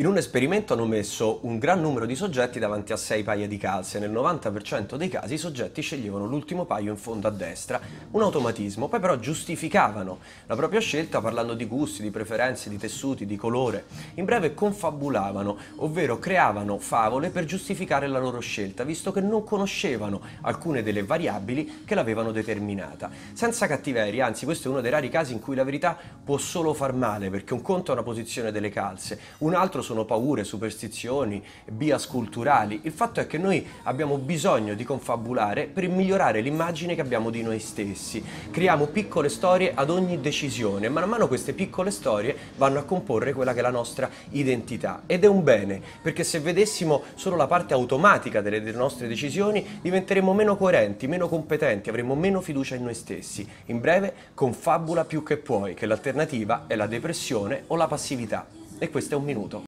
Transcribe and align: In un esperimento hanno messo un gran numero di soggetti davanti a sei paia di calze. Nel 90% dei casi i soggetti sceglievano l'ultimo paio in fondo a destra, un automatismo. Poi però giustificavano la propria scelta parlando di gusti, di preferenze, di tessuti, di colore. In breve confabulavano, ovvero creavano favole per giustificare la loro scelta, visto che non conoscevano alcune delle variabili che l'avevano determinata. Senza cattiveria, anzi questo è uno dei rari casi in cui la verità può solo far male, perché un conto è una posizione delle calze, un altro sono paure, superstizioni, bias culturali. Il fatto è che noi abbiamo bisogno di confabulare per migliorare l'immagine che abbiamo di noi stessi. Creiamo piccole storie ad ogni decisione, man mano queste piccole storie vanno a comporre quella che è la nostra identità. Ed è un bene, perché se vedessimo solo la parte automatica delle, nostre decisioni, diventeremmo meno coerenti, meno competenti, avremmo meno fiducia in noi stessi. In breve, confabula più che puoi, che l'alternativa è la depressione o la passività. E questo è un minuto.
In 0.00 0.06
un 0.06 0.16
esperimento 0.16 0.72
hanno 0.72 0.86
messo 0.86 1.40
un 1.42 1.58
gran 1.58 1.78
numero 1.82 2.06
di 2.06 2.14
soggetti 2.14 2.58
davanti 2.58 2.90
a 2.90 2.96
sei 2.96 3.22
paia 3.22 3.46
di 3.46 3.58
calze. 3.58 3.98
Nel 3.98 4.10
90% 4.10 4.94
dei 4.96 5.10
casi 5.10 5.34
i 5.34 5.36
soggetti 5.36 5.82
sceglievano 5.82 6.24
l'ultimo 6.24 6.64
paio 6.64 6.90
in 6.90 6.96
fondo 6.96 7.28
a 7.28 7.30
destra, 7.30 7.78
un 8.12 8.22
automatismo. 8.22 8.88
Poi 8.88 8.98
però 8.98 9.18
giustificavano 9.18 10.20
la 10.46 10.56
propria 10.56 10.80
scelta 10.80 11.20
parlando 11.20 11.52
di 11.52 11.66
gusti, 11.66 12.00
di 12.00 12.08
preferenze, 12.08 12.70
di 12.70 12.78
tessuti, 12.78 13.26
di 13.26 13.36
colore. 13.36 13.84
In 14.14 14.24
breve 14.24 14.54
confabulavano, 14.54 15.58
ovvero 15.76 16.18
creavano 16.18 16.78
favole 16.78 17.28
per 17.28 17.44
giustificare 17.44 18.06
la 18.06 18.18
loro 18.18 18.40
scelta, 18.40 18.84
visto 18.84 19.12
che 19.12 19.20
non 19.20 19.44
conoscevano 19.44 20.22
alcune 20.40 20.82
delle 20.82 21.02
variabili 21.02 21.82
che 21.84 21.94
l'avevano 21.94 22.32
determinata. 22.32 23.10
Senza 23.34 23.66
cattiveria, 23.66 24.24
anzi 24.24 24.46
questo 24.46 24.68
è 24.68 24.70
uno 24.70 24.80
dei 24.80 24.92
rari 24.92 25.10
casi 25.10 25.34
in 25.34 25.40
cui 25.40 25.56
la 25.56 25.64
verità 25.64 25.94
può 26.24 26.38
solo 26.38 26.72
far 26.72 26.94
male, 26.94 27.28
perché 27.28 27.52
un 27.52 27.60
conto 27.60 27.90
è 27.90 27.92
una 27.92 28.02
posizione 28.02 28.50
delle 28.50 28.70
calze, 28.70 29.20
un 29.40 29.52
altro 29.52 29.88
sono 29.90 30.04
paure, 30.04 30.44
superstizioni, 30.44 31.42
bias 31.66 32.06
culturali. 32.06 32.78
Il 32.84 32.92
fatto 32.92 33.18
è 33.18 33.26
che 33.26 33.38
noi 33.38 33.66
abbiamo 33.82 34.18
bisogno 34.18 34.74
di 34.74 34.84
confabulare 34.84 35.66
per 35.66 35.88
migliorare 35.88 36.42
l'immagine 36.42 36.94
che 36.94 37.00
abbiamo 37.00 37.28
di 37.28 37.42
noi 37.42 37.58
stessi. 37.58 38.22
Creiamo 38.52 38.86
piccole 38.86 39.28
storie 39.28 39.72
ad 39.74 39.90
ogni 39.90 40.20
decisione, 40.20 40.88
man 40.88 41.08
mano 41.08 41.26
queste 41.26 41.54
piccole 41.54 41.90
storie 41.90 42.36
vanno 42.56 42.78
a 42.78 42.84
comporre 42.84 43.32
quella 43.32 43.52
che 43.52 43.58
è 43.58 43.62
la 43.62 43.70
nostra 43.70 44.08
identità. 44.30 45.02
Ed 45.06 45.24
è 45.24 45.26
un 45.26 45.42
bene, 45.42 45.82
perché 46.00 46.22
se 46.22 46.38
vedessimo 46.38 47.02
solo 47.16 47.34
la 47.34 47.48
parte 47.48 47.74
automatica 47.74 48.40
delle, 48.40 48.60
nostre 48.70 49.08
decisioni, 49.08 49.80
diventeremmo 49.82 50.32
meno 50.32 50.56
coerenti, 50.56 51.08
meno 51.08 51.28
competenti, 51.28 51.88
avremmo 51.88 52.14
meno 52.14 52.40
fiducia 52.40 52.76
in 52.76 52.84
noi 52.84 52.94
stessi. 52.94 53.44
In 53.66 53.80
breve, 53.80 54.14
confabula 54.34 55.04
più 55.04 55.24
che 55.24 55.36
puoi, 55.36 55.74
che 55.74 55.86
l'alternativa 55.86 56.66
è 56.68 56.76
la 56.76 56.86
depressione 56.86 57.64
o 57.66 57.74
la 57.74 57.88
passività. 57.88 58.46
E 58.78 58.88
questo 58.88 59.14
è 59.14 59.18
un 59.18 59.24
minuto. 59.24 59.64